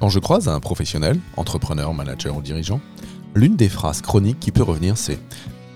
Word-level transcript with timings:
Quand 0.00 0.08
je 0.08 0.20
croise 0.20 0.46
un 0.46 0.60
professionnel, 0.60 1.18
entrepreneur, 1.36 1.92
manager 1.92 2.36
ou 2.36 2.40
dirigeant, 2.40 2.80
l'une 3.34 3.56
des 3.56 3.68
phrases 3.68 4.00
chroniques 4.00 4.38
qui 4.38 4.52
peut 4.52 4.62
revenir 4.62 4.96
c'est 4.96 5.18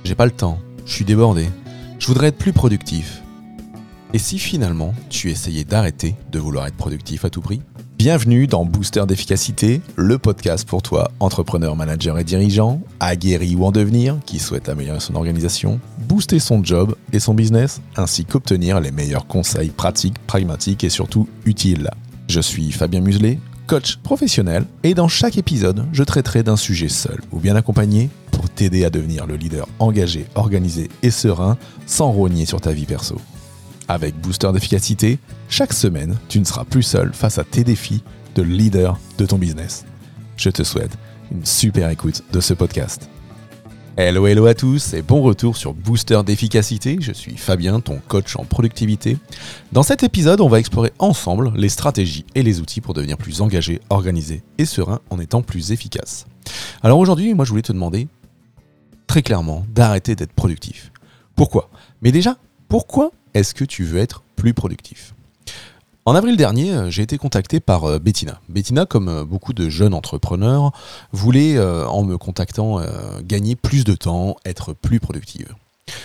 J'ai 0.04 0.14
pas 0.14 0.26
le 0.26 0.30
temps, 0.30 0.60
je 0.86 0.92
suis 0.92 1.04
débordé, 1.04 1.48
je 1.98 2.06
voudrais 2.06 2.28
être 2.28 2.38
plus 2.38 2.52
productif. 2.52 3.20
Et 4.14 4.18
si 4.18 4.38
finalement 4.38 4.94
tu 5.10 5.30
essayais 5.30 5.64
d'arrêter 5.64 6.14
de 6.30 6.38
vouloir 6.38 6.68
être 6.68 6.76
productif 6.76 7.24
à 7.24 7.30
tout 7.30 7.40
prix? 7.40 7.62
Bienvenue 7.98 8.46
dans 8.46 8.64
Booster 8.64 9.06
d'efficacité, 9.08 9.80
le 9.96 10.18
podcast 10.18 10.68
pour 10.68 10.82
toi, 10.82 11.10
entrepreneur, 11.18 11.74
manager 11.74 12.16
et 12.16 12.24
dirigeant, 12.24 12.80
aguerri 13.00 13.56
ou 13.56 13.64
en 13.64 13.72
devenir, 13.72 14.18
qui 14.24 14.38
souhaite 14.38 14.68
améliorer 14.68 15.00
son 15.00 15.16
organisation, 15.16 15.80
booster 15.98 16.38
son 16.38 16.62
job 16.62 16.94
et 17.12 17.18
son 17.18 17.34
business, 17.34 17.80
ainsi 17.96 18.24
qu'obtenir 18.24 18.80
les 18.80 18.92
meilleurs 18.92 19.26
conseils 19.26 19.70
pratiques, 19.70 20.18
pragmatiques 20.28 20.84
et 20.84 20.90
surtout 20.90 21.28
utiles. 21.44 21.90
Je 22.28 22.40
suis 22.40 22.70
Fabien 22.70 23.00
Muselet, 23.00 23.38
coach 23.72 23.96
professionnel, 23.96 24.66
et 24.82 24.92
dans 24.92 25.08
chaque 25.08 25.38
épisode, 25.38 25.86
je 25.94 26.02
traiterai 26.02 26.42
d'un 26.42 26.58
sujet 26.58 26.90
seul 26.90 27.18
ou 27.32 27.38
bien 27.38 27.56
accompagné 27.56 28.10
pour 28.30 28.50
t'aider 28.50 28.84
à 28.84 28.90
devenir 28.90 29.26
le 29.26 29.34
leader 29.34 29.66
engagé, 29.78 30.26
organisé 30.34 30.90
et 31.02 31.10
serein 31.10 31.56
sans 31.86 32.12
rogner 32.12 32.44
sur 32.44 32.60
ta 32.60 32.72
vie 32.72 32.84
perso. 32.84 33.16
Avec 33.88 34.14
Booster 34.20 34.52
d'efficacité, 34.52 35.18
chaque 35.48 35.72
semaine, 35.72 36.18
tu 36.28 36.38
ne 36.38 36.44
seras 36.44 36.64
plus 36.64 36.82
seul 36.82 37.14
face 37.14 37.38
à 37.38 37.44
tes 37.44 37.64
défis 37.64 38.02
de 38.34 38.42
leader 38.42 39.00
de 39.16 39.24
ton 39.24 39.38
business. 39.38 39.86
Je 40.36 40.50
te 40.50 40.64
souhaite 40.64 40.92
une 41.30 41.46
super 41.46 41.88
écoute 41.88 42.24
de 42.30 42.40
ce 42.40 42.52
podcast. 42.52 43.11
Hello 43.98 44.26
hello 44.26 44.46
à 44.46 44.54
tous 44.54 44.94
et 44.94 45.02
bon 45.02 45.20
retour 45.20 45.58
sur 45.58 45.74
Booster 45.74 46.18
d'efficacité. 46.24 46.96
Je 46.98 47.12
suis 47.12 47.36
Fabien, 47.36 47.80
ton 47.80 48.00
coach 48.08 48.36
en 48.36 48.44
productivité. 48.46 49.18
Dans 49.72 49.82
cet 49.82 50.02
épisode, 50.02 50.40
on 50.40 50.48
va 50.48 50.60
explorer 50.60 50.94
ensemble 50.98 51.52
les 51.56 51.68
stratégies 51.68 52.24
et 52.34 52.42
les 52.42 52.60
outils 52.60 52.80
pour 52.80 52.94
devenir 52.94 53.18
plus 53.18 53.42
engagé, 53.42 53.82
organisé 53.90 54.42
et 54.56 54.64
serein 54.64 55.00
en 55.10 55.20
étant 55.20 55.42
plus 55.42 55.72
efficace. 55.72 56.24
Alors 56.82 56.98
aujourd'hui, 57.00 57.34
moi 57.34 57.44
je 57.44 57.50
voulais 57.50 57.60
te 57.60 57.72
demander 57.74 58.08
très 59.06 59.20
clairement 59.20 59.66
d'arrêter 59.68 60.14
d'être 60.16 60.32
productif. 60.32 60.90
Pourquoi? 61.36 61.68
Mais 62.00 62.12
déjà, 62.12 62.38
pourquoi 62.68 63.10
est-ce 63.34 63.52
que 63.52 63.66
tu 63.66 63.84
veux 63.84 63.98
être 63.98 64.22
plus 64.36 64.54
productif? 64.54 65.12
En 66.04 66.16
avril 66.16 66.36
dernier, 66.36 66.72
euh, 66.72 66.90
j'ai 66.90 67.02
été 67.02 67.16
contacté 67.16 67.60
par 67.60 67.84
euh, 67.84 67.98
Bettina. 68.00 68.40
Bettina, 68.48 68.86
comme 68.86 69.08
euh, 69.08 69.24
beaucoup 69.24 69.52
de 69.52 69.68
jeunes 69.68 69.94
entrepreneurs, 69.94 70.72
voulait, 71.12 71.58
en 71.60 72.02
me 72.02 72.18
contactant, 72.18 72.80
gagner 73.22 73.56
plus 73.56 73.84
de 73.84 73.94
temps, 73.94 74.36
être 74.44 74.72
plus 74.72 75.00
productive. 75.00 75.54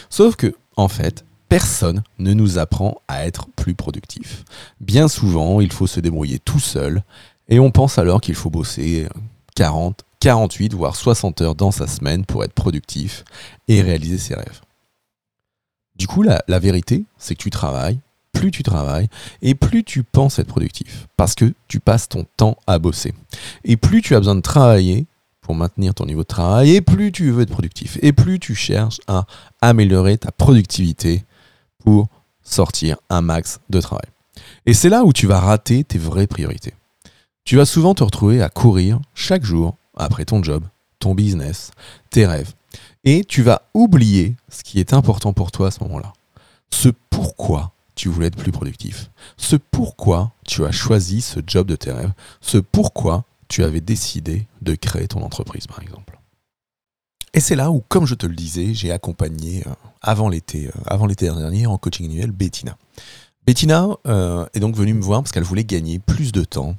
Sauf 0.10 0.36
que, 0.36 0.56
en 0.76 0.88
fait, 0.88 1.26
personne 1.50 2.04
ne 2.20 2.34
nous 2.34 2.58
apprend 2.58 3.02
à 3.08 3.26
être 3.26 3.48
plus 3.56 3.74
productif. 3.74 4.44
Bien 4.82 5.08
souvent, 5.08 5.62
il 5.62 5.72
faut 5.72 5.88
se 5.88 6.00
débrouiller 6.00 6.40
tout 6.40 6.60
seul, 6.60 7.04
et 7.50 7.60
on 7.60 7.72
pense 7.72 7.98
alors 7.98 8.22
qu'il 8.22 8.36
faut 8.36 8.50
bosser 8.50 9.08
40, 9.56 10.04
48, 10.20 10.74
voire 10.74 10.96
60 10.96 11.42
heures 11.42 11.56
dans 11.56 11.72
sa 11.72 11.88
semaine 11.88 12.26
pour 12.26 12.44
être 12.44 12.54
productif 12.54 13.24
et 13.68 13.82
réaliser 13.82 14.18
ses 14.18 14.36
rêves. 14.36 14.62
Du 15.96 16.08
coup, 16.08 16.22
la, 16.22 16.44
la 16.48 16.60
vérité, 16.60 17.06
c'est 17.18 17.36
que 17.36 17.42
tu 17.42 17.50
travailles, 17.50 18.00
plus 18.38 18.52
tu 18.52 18.64
travailles 18.64 19.08
et 19.42 19.56
plus 19.56 19.84
tu 19.84 20.04
penses 20.04 20.40
être 20.40 20.48
productif. 20.48 21.08
Parce 21.18 21.34
que 21.36 21.54
tu 21.68 21.80
passes 21.80 22.08
ton 22.08 22.26
temps 22.38 22.58
à 22.68 22.80
bosser. 22.80 23.14
Et 23.64 23.78
plus 23.78 24.02
tu 24.02 24.16
as 24.16 24.20
besoin 24.20 24.36
de 24.36 24.42
travailler 24.42 25.08
pour 25.42 25.56
maintenir 25.56 25.94
ton 25.94 26.06
niveau 26.06 26.22
de 26.22 26.28
travail, 26.28 26.76
et 26.76 26.82
plus 26.82 27.14
tu 27.14 27.32
veux 27.32 27.44
être 27.44 27.52
productif. 27.52 27.98
Et 28.02 28.12
plus 28.12 28.38
tu 28.38 28.54
cherches 28.54 29.00
à 29.08 29.26
améliorer 29.62 30.18
ta 30.18 30.32
productivité 30.32 31.24
pour 31.80 32.10
sortir 32.44 32.98
un 33.10 33.22
max 33.22 33.62
de 33.70 33.80
travail. 33.80 34.08
Et 34.66 34.74
c'est 34.74 34.90
là 34.90 35.06
où 35.06 35.14
tu 35.14 35.26
vas 35.26 35.40
rater 35.40 35.86
tes 35.86 35.98
vraies 35.98 36.28
priorités. 36.28 36.74
Tu 37.46 37.56
vas 37.56 37.66
souvent 37.66 37.94
te 37.94 38.04
retrouver 38.04 38.42
à 38.42 38.50
courir 38.50 39.00
chaque 39.14 39.46
jour 39.46 39.78
après 39.96 40.26
ton 40.26 40.44
job, 40.44 40.64
ton 41.00 41.16
business, 41.16 41.72
tes 42.10 42.28
rêves. 42.28 42.54
Et 43.06 43.24
tu 43.24 43.42
vas 43.42 43.62
oublier 43.74 44.36
ce 44.50 44.64
qui 44.64 44.82
est 44.82 44.94
important 44.94 45.32
pour 45.32 45.52
toi 45.52 45.68
à 45.68 45.72
ce 45.72 45.82
moment-là. 45.86 46.12
Ce 46.72 46.90
pourquoi 47.10 47.72
tu 47.98 48.08
voulais 48.10 48.28
être 48.28 48.38
plus 48.38 48.52
productif. 48.52 49.10
Ce 49.36 49.56
pourquoi 49.56 50.32
tu 50.46 50.64
as 50.64 50.72
choisi 50.72 51.22
ce 51.22 51.40
job 51.46 51.68
de 51.68 51.76
tes 51.76 51.92
rêves. 51.92 52.14
Ce 52.40 52.58
pourquoi 52.58 53.26
tu 53.50 53.64
avais 53.64 53.82
décidé 53.82 54.48
de 54.62 54.76
créer 54.76 55.08
ton 55.08 55.24
entreprise, 55.24 55.68
par 55.68 55.82
exemple. 55.82 56.20
Et 57.34 57.40
c'est 57.40 57.56
là 57.56 57.72
où, 57.72 57.84
comme 57.88 58.06
je 58.06 58.16
te 58.16 58.26
le 58.26 58.36
disais, 58.36 58.74
j'ai 58.74 58.92
accompagné 58.92 59.64
euh, 59.68 59.72
avant 60.02 60.30
l'été, 60.30 60.68
euh, 60.68 60.72
avant 60.86 61.08
l'été 61.08 61.26
dernier 61.26 61.66
en 61.66 61.78
coaching 61.78 62.06
annuel 62.06 62.32
Bettina. 62.32 62.78
Bettina 63.46 63.88
euh, 64.06 64.46
est 64.54 64.60
donc 64.60 64.76
venue 64.76 64.94
me 64.94 65.02
voir 65.02 65.22
parce 65.22 65.32
qu'elle 65.32 65.44
voulait 65.44 65.64
gagner 65.64 66.00
plus 66.00 66.32
de 66.32 66.44
temps 66.44 66.76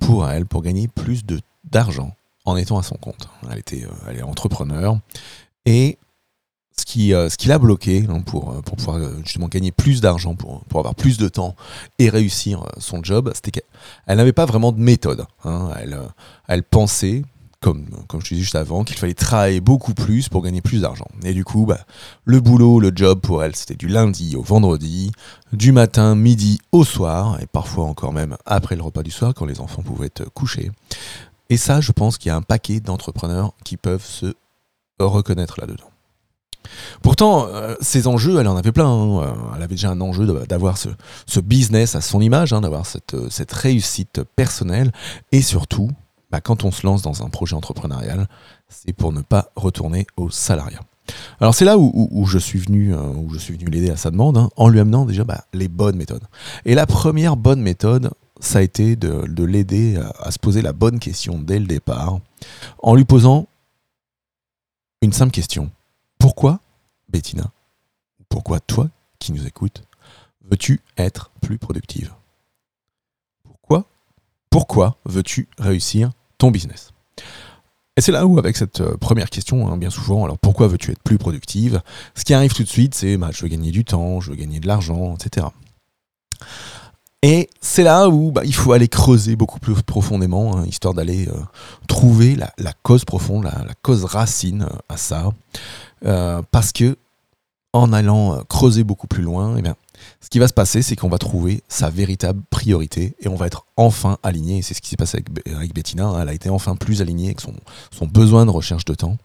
pour 0.00 0.28
elle, 0.28 0.46
pour 0.46 0.62
gagner 0.62 0.88
plus 0.88 1.22
d'argent 1.64 2.14
en 2.44 2.56
étant 2.56 2.78
à 2.78 2.82
son 2.82 2.96
compte. 2.96 3.28
Elle 3.50 3.58
était, 3.58 3.86
elle 4.08 4.18
est 4.18 4.22
entrepreneur 4.22 4.98
et 5.64 5.98
euh, 6.98 7.28
ce 7.28 7.36
qui 7.36 7.48
l'a 7.48 7.58
bloqué 7.58 8.06
hein, 8.08 8.20
pour, 8.20 8.50
euh, 8.50 8.60
pour 8.60 8.76
pouvoir 8.76 8.96
euh, 8.96 9.16
justement 9.24 9.48
gagner 9.48 9.72
plus 9.72 10.00
d'argent, 10.00 10.34
pour, 10.34 10.62
avoir 10.74 10.94
plus 10.94 11.18
de 11.18 11.28
temps 11.28 11.54
et 11.98 12.08
réussir 12.08 12.64
son 12.78 13.02
job, 13.02 13.30
c'était 13.34 13.50
qu'elle 13.50 14.16
n'avait 14.16 14.32
pas 14.32 14.46
vraiment 14.46 14.72
de 14.72 14.80
méthode. 14.80 15.26
Hein. 15.44 15.70
Elle, 16.48 16.62
pensait, 16.62 17.22
comme, 17.60 17.86
je 18.12 18.28
disais 18.28 18.40
juste 18.40 18.56
avant, 18.56 18.84
qu'il 18.84 18.96
fallait 18.96 19.14
travailler 19.14 19.60
beaucoup 19.60 19.94
plus 19.94 20.28
pour 20.28 20.42
gagner 20.42 20.60
plus 20.60 20.80
d'argent. 20.82 21.08
Et 21.24 21.34
du 21.34 21.44
coup, 21.44 21.66
bah, 21.66 21.80
le 22.24 22.40
boulot, 22.40 22.80
le 22.80 22.92
job 22.94 23.20
pour 23.20 23.42
elle, 23.42 23.54
c'était 23.54 23.74
du 23.76 23.88
lundi 23.88 24.36
au 24.36 24.42
vendredi, 24.42 25.12
du 25.52 25.72
matin, 25.72 26.14
midi 26.14 26.60
au 26.72 26.84
soir, 26.84 27.38
et 27.40 27.46
parfois 27.46 27.84
encore 27.84 28.12
même 28.12 28.36
après 28.46 28.76
le 28.76 28.82
repas 28.82 29.02
du 29.02 29.10
soir, 29.10 29.34
quand 29.34 29.46
les 29.46 29.60
enfants 29.60 29.82
pouvaient 29.82 30.06
être 30.06 30.24
couchés. 30.32 30.70
Et 31.48 31.56
ça, 31.56 31.80
je 31.80 31.92
pense 31.92 32.18
qu'il 32.18 32.28
y 32.28 32.32
a 32.32 32.36
un 32.36 32.42
paquet 32.42 32.80
d'entrepreneurs 32.80 33.52
qui 33.64 33.76
peuvent 33.76 34.06
se 34.06 34.34
reconnaître 34.98 35.60
là-dedans. 35.60 35.91
Pourtant, 37.02 37.46
euh, 37.48 37.74
ces 37.80 38.06
enjeux, 38.06 38.40
elle 38.40 38.48
en 38.48 38.56
avait 38.56 38.72
plein. 38.72 38.86
Hein. 38.86 39.22
Euh, 39.22 39.32
elle 39.56 39.62
avait 39.62 39.74
déjà 39.74 39.90
un 39.90 40.00
enjeu 40.00 40.26
d'avoir 40.46 40.78
ce, 40.78 41.40
business 41.40 41.94
à 41.94 42.00
son 42.00 42.20
image, 42.20 42.52
hein, 42.52 42.60
d'avoir 42.60 42.84
euh, 43.14 43.26
cette, 43.30 43.52
réussite 43.52 44.22
personnelle. 44.36 44.92
Et 45.32 45.42
surtout, 45.42 45.90
bah, 46.30 46.40
quand 46.40 46.64
on 46.64 46.70
se 46.70 46.86
lance 46.86 47.02
dans 47.02 47.22
un 47.22 47.28
projet 47.28 47.54
entrepreneurial, 47.54 48.28
c'est 48.68 48.92
pour 48.92 49.12
ne 49.12 49.20
pas 49.20 49.50
retourner 49.56 50.06
au 50.16 50.30
salariat. 50.30 50.80
Alors 51.40 51.52
c'est 51.52 51.64
là 51.64 51.76
où, 51.78 52.24
je 52.26 52.38
suis 52.38 52.60
venu, 52.60 52.94
où 52.94 53.34
je 53.34 53.38
suis 53.38 53.54
venu 53.54 53.68
l'aider 53.68 53.90
à 53.90 53.96
sa 53.96 54.12
demande, 54.12 54.38
hein, 54.38 54.48
en 54.56 54.68
lui 54.68 54.78
amenant 54.78 55.04
déjà 55.04 55.24
bah, 55.24 55.44
les 55.52 55.66
bonnes 55.66 55.96
méthodes. 55.96 56.22
Et 56.64 56.76
la 56.76 56.86
première 56.86 57.36
bonne 57.36 57.60
méthode, 57.60 58.12
ça 58.38 58.60
a 58.60 58.62
été 58.62 58.94
de, 58.94 59.44
l'aider 59.44 60.00
à 60.20 60.30
se 60.30 60.38
poser 60.38 60.62
la 60.62 60.72
bonne 60.72 61.00
question 61.00 61.40
dès 61.40 61.58
le 61.58 61.66
départ, 61.66 62.20
en 62.78 62.94
lui 62.94 63.04
posant 63.04 63.48
une 65.02 65.12
simple 65.12 65.32
question. 65.32 65.70
Pourquoi, 66.22 66.60
Bettina, 67.08 67.50
pourquoi 68.28 68.60
toi 68.60 68.88
qui 69.18 69.32
nous 69.32 69.44
écoutes, 69.44 69.82
veux-tu 70.42 70.80
être 70.96 71.32
plus 71.40 71.58
productive 71.58 72.14
Pourquoi 73.42 73.86
Pourquoi 74.48 74.98
veux-tu 75.04 75.48
réussir 75.58 76.12
ton 76.38 76.52
business 76.52 76.92
et 77.96 78.00
c'est 78.00 78.12
là 78.12 78.24
où, 78.24 78.38
avec 78.38 78.56
cette 78.56 78.80
euh, 78.80 78.96
première 78.96 79.28
question, 79.28 79.68
hein, 79.68 79.76
bien 79.76 79.90
souvent, 79.90 80.24
alors 80.24 80.38
pourquoi 80.38 80.66
veux-tu 80.66 80.92
être 80.92 81.02
plus 81.02 81.18
productive? 81.18 81.82
Ce 82.14 82.24
qui 82.24 82.32
arrive 82.32 82.54
tout 82.54 82.62
de 82.62 82.68
suite, 82.68 82.94
c'est 82.94 83.18
bah, 83.18 83.28
je 83.32 83.42
veux 83.42 83.48
gagner 83.48 83.70
du 83.70 83.84
temps, 83.84 84.20
je 84.20 84.30
veux 84.30 84.36
gagner 84.36 84.60
de 84.60 84.66
l'argent, 84.66 85.14
etc. 85.16 85.48
Et 87.22 87.48
c'est 87.60 87.84
là 87.84 88.08
où 88.08 88.32
bah, 88.32 88.42
il 88.44 88.54
faut 88.54 88.72
aller 88.72 88.88
creuser 88.88 89.36
beaucoup 89.36 89.60
plus 89.60 89.80
profondément, 89.82 90.56
hein, 90.56 90.66
histoire 90.66 90.92
d'aller 90.92 91.28
euh, 91.28 91.34
trouver 91.86 92.34
la, 92.34 92.72
cause 92.82 93.04
profonde, 93.04 93.44
la, 93.44 93.74
cause 93.80 94.04
racine 94.04 94.62
euh, 94.62 94.76
à 94.88 94.96
ça. 94.96 95.30
Euh, 96.04 96.42
parce 96.50 96.72
que 96.72 96.96
en 97.72 97.92
allant 97.92 98.42
creuser 98.50 98.84
beaucoup 98.84 99.06
plus 99.06 99.22
loin, 99.22 99.56
eh 99.56 99.62
bien, 99.62 99.76
ce 100.20 100.28
qui 100.28 100.38
va 100.38 100.46
se 100.46 100.52
passer, 100.52 100.82
c'est 100.82 100.94
qu'on 100.94 101.08
va 101.08 101.16
trouver 101.16 101.62
sa 101.68 101.88
véritable 101.88 102.42
priorité 102.50 103.14
et 103.20 103.28
on 103.28 103.36
va 103.36 103.46
être 103.46 103.64
enfin 103.76 104.18
aligné. 104.22 104.60
C'est 104.60 104.74
ce 104.74 104.82
qui 104.82 104.90
s'est 104.90 104.96
passé 104.96 105.24
avec, 105.46 105.72
Bettina. 105.72 106.06
Hein. 106.06 106.20
elle 106.20 106.28
a 106.28 106.34
été 106.34 106.50
enfin 106.50 106.76
plus 106.76 107.00
alignée 107.00 107.26
avec 107.26 107.40
son, 107.40 107.54
son 107.90 108.06
besoin 108.06 108.44
de 108.44 108.50
recherche 108.50 108.84
de 108.84 108.94
temps. 108.94 109.16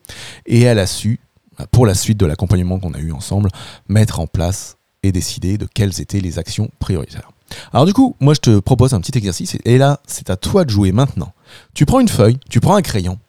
Et 0.46 0.62
elle 0.62 0.80
a 0.80 0.88
su, 0.88 1.20
bah, 1.58 1.66
pour 1.70 1.86
la 1.86 1.94
suite 1.94 2.20
de 2.20 2.26
l'accompagnement 2.26 2.80
qu'on 2.80 2.94
a 2.94 3.00
eu 3.00 3.12
ensemble, 3.12 3.50
mettre 3.90 4.22
en 4.22 4.28
place 4.28 4.78
et 5.04 5.12
décider 5.12 5.58
de 5.58 5.66
quelles 5.66 6.00
étaient 6.00 6.22
les 6.22 6.40
actions 6.40 6.70
prioritaires. 6.80 7.32
Alors 7.74 7.86
du 7.86 7.94
coup, 7.94 8.16
moi 8.20 8.34
je 8.34 8.40
te 8.40 8.60
propose 8.60 8.94
un 8.94 9.02
petit 9.02 9.18
exercice 9.18 9.58
et 9.66 9.78
là, 9.78 10.00
c'est 10.08 10.30
à 10.30 10.38
toi 10.38 10.66
de 10.66 10.70
jouer 10.70 10.92
maintenant. 10.92 11.34
Tu 11.74 11.86
prends 11.86 12.00
une 12.00 12.10
feuille, 12.10 12.40
tu 12.50 12.60
prends 12.60 12.76
un 12.76 12.82
crayon 12.82 13.20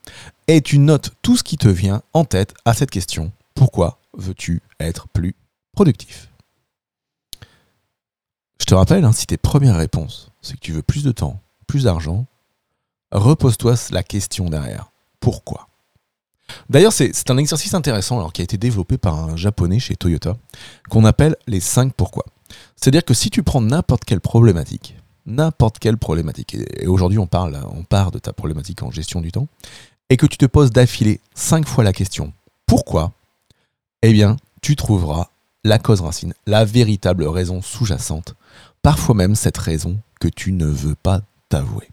et 0.47 0.61
tu 0.61 0.79
notes 0.79 1.11
tout 1.23 1.37
ce 1.37 1.45
qui 1.45 1.57
te 1.57 1.69
vient 1.69 2.03
en 2.13 2.25
tête 2.25 2.55
à 2.65 2.75
cette 2.75 2.91
question. 2.91 3.33
Pourquoi 3.55 3.99
veux-tu 4.17 4.63
être 4.81 5.09
plus 5.09 5.35
productif? 5.73 6.29
Je 8.61 8.65
te 8.65 8.75
rappelle, 8.75 9.05
hein, 9.05 9.13
si 9.13 9.27
tes 9.27 9.37
premières 9.37 9.77
réponses, 9.77 10.31
c'est 10.43 10.55
que 10.55 10.61
tu 10.61 10.73
veux 10.73 10.83
plus 10.83 11.05
de 11.05 11.13
temps, 11.13 11.41
plus 11.67 11.85
d'argent, 11.85 12.27
repose-toi 13.13 13.75
la 13.91 14.03
question 14.03 14.51
derrière. 14.51 14.91
Pourquoi? 15.21 15.69
D'ailleurs, 16.71 16.93
c'est 16.93 17.31
un 17.31 17.37
exercice 17.37 17.75
intéressant 17.75 18.19
alors, 18.19 18.33
qui 18.33 18.41
a 18.41 18.45
été 18.45 18.57
développé 18.57 18.99
par 18.99 19.15
un 19.15 19.37
japonais 19.37 19.79
chez 19.79 19.97
Toyota 19.97 20.37
qu'on 20.89 21.05
appelle 21.05 21.37
les 21.47 21.61
5 21.61 21.93
pourquoi. 21.95 22.25
C'est-à-dire 22.77 23.05
que 23.05 23.15
si 23.15 23.31
tu 23.31 23.43
prends 23.43 23.61
n'importe 23.61 24.05
quelle 24.05 24.21
problématique, 24.21 24.97
n'importe 25.27 25.79
quelle 25.79 25.97
problématique, 25.97 26.55
et 26.55 26.87
aujourd'hui 26.87 27.19
on 27.19 27.27
parle, 27.27 27.59
on 27.73 27.85
part 27.85 28.11
de 28.11 28.19
ta 28.19 28.33
problématique 28.33 28.83
en 28.83 28.91
gestion 28.91 29.21
du 29.21 29.33
temps, 29.33 29.49
et 30.11 30.17
que 30.17 30.27
tu 30.27 30.39
te 30.39 30.47
poses 30.47 30.71
d'affilée 30.71 31.21
5 31.35 31.67
fois 31.67 31.85
la 31.85 31.93
question 31.93 32.33
pourquoi, 32.67 33.13
eh 34.03 34.13
bien, 34.13 34.37
tu 34.61 34.77
trouveras 34.77 35.29
la 35.65 35.79
cause 35.79 36.01
racine, 36.03 36.35
la 36.47 36.65
véritable 36.65 37.25
raison 37.25 37.63
sous-jacente, 37.63 38.35
parfois 38.83 39.15
même 39.15 39.35
cette 39.35 39.59
raison 39.59 39.99
que 40.21 40.29
tu 40.29 40.53
ne 40.53 40.67
veux 40.67 40.95
pas 40.95 41.23
t'avouer. 41.49 41.89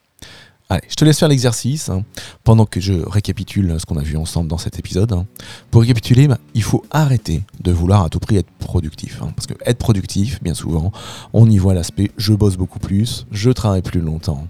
Allez, 0.67 0.81
je 0.89 0.95
te 0.95 1.05
laisse 1.05 1.19
faire 1.19 1.27
l'exercice 1.27 1.89
hein, 1.89 2.03
pendant 2.43 2.65
que 2.65 2.79
je 2.79 2.93
récapitule 2.93 3.79
ce 3.79 3.85
qu'on 3.85 3.97
a 3.97 4.01
vu 4.01 4.17
ensemble 4.17 4.49
dans 4.49 4.57
cet 4.57 4.79
épisode. 4.79 5.13
Hein. 5.13 5.27
Pour 5.69 5.81
récapituler, 5.81 6.27
bah, 6.27 6.39
il 6.55 6.63
faut 6.63 6.83
arrêter 6.89 7.43
de 7.61 7.71
vouloir 7.71 8.03
à 8.03 8.09
tout 8.09 8.17
prix 8.17 8.37
être 8.37 8.49
productif. 8.57 9.21
Hein, 9.21 9.31
parce 9.35 9.45
que 9.45 9.53
être 9.63 9.77
productif, 9.77 10.41
bien 10.41 10.55
souvent, 10.55 10.91
on 11.33 11.47
y 11.47 11.59
voit 11.59 11.75
l'aspect 11.75 12.09
je 12.17 12.33
bosse 12.33 12.57
beaucoup 12.57 12.79
plus, 12.79 13.27
je 13.31 13.51
travaille 13.51 13.83
plus 13.83 14.01
longtemps. 14.01 14.47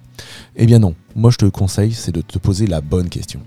Eh 0.56 0.66
bien 0.66 0.80
non, 0.80 0.96
moi 1.16 1.32
je 1.32 1.38
te 1.38 1.46
conseille, 1.46 1.92
c'est 1.92 2.14
de 2.14 2.22
te 2.22 2.40
poser 2.40 2.66
la 2.66 2.80
bonne 2.80 3.10
question. 3.10 3.42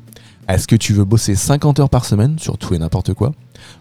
Est-ce 0.46 0.68
que 0.68 0.76
tu 0.76 0.92
veux 0.92 1.04
bosser 1.04 1.34
50 1.34 1.80
heures 1.80 1.90
par 1.90 2.04
semaine 2.04 2.38
sur 2.38 2.58
tout 2.58 2.74
et 2.74 2.78
n'importe 2.78 3.14
quoi? 3.14 3.32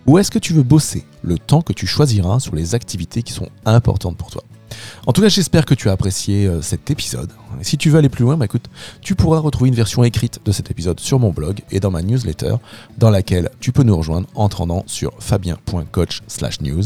Ou 0.05 0.17
est-ce 0.17 0.31
que 0.31 0.39
tu 0.39 0.53
veux 0.53 0.63
bosser 0.63 1.05
le 1.23 1.37
temps 1.37 1.61
que 1.61 1.73
tu 1.73 1.87
choisiras 1.87 2.39
sur 2.39 2.55
les 2.55 2.73
activités 2.73 3.21
qui 3.21 3.33
sont 3.33 3.49
importantes 3.65 4.15
pour 4.15 4.31
toi? 4.31 4.43
En 5.05 5.13
tout 5.13 5.21
cas, 5.21 5.29
j'espère 5.29 5.65
que 5.65 5.73
tu 5.73 5.89
as 5.89 5.91
apprécié 5.91 6.47
euh, 6.47 6.61
cet 6.61 6.89
épisode. 6.91 7.31
Si 7.61 7.77
tu 7.77 7.89
veux 7.89 7.97
aller 7.97 8.09
plus 8.09 8.23
loin, 8.23 8.37
bah, 8.37 8.45
écoute, 8.45 8.65
tu 9.01 9.15
pourras 9.15 9.39
retrouver 9.39 9.69
une 9.69 9.75
version 9.75 10.03
écrite 10.03 10.39
de 10.45 10.51
cet 10.51 10.71
épisode 10.71 10.99
sur 10.99 11.19
mon 11.19 11.31
blog 11.31 11.61
et 11.71 11.79
dans 11.79 11.91
ma 11.91 12.01
newsletter, 12.01 12.55
dans 12.97 13.09
laquelle 13.09 13.49
tu 13.59 13.71
peux 13.71 13.83
nous 13.83 13.95
rejoindre 13.95 14.27
en 14.35 14.49
te 14.49 14.57
rendant 14.57 14.83
sur 14.87 15.11
fabien.coach/news. 15.19 16.83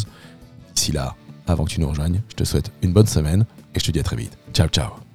D'ici 0.75 0.91
là, 0.91 1.15
avant 1.47 1.65
que 1.65 1.71
tu 1.71 1.81
nous 1.81 1.89
rejoignes, 1.89 2.21
je 2.29 2.35
te 2.35 2.43
souhaite 2.43 2.71
une 2.81 2.93
bonne 2.93 3.07
semaine 3.07 3.45
et 3.75 3.79
je 3.79 3.85
te 3.85 3.91
dis 3.91 3.99
à 3.99 4.03
très 4.03 4.15
vite. 4.15 4.37
Ciao, 4.53 4.67
ciao. 4.67 5.10